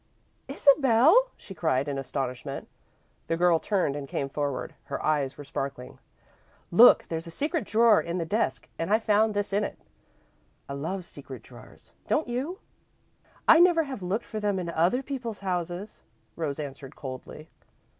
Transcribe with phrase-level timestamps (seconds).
[0.47, 2.67] "Isabel!" she cried, in astonishment.
[3.27, 4.73] The girl turned and came forward.
[4.85, 5.99] Her eyes were sparkling.
[6.71, 7.05] "Look!
[7.07, 9.77] There's a secret drawer in the desk and I found this in it.
[10.67, 12.57] I love secret drawers, don't you?"
[13.47, 16.01] "I never have looked for them in other people's houses,"
[16.35, 17.51] Rose answered, coldly.